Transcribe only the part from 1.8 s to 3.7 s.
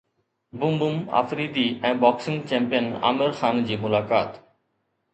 ۽ boxing champion Aamir Khan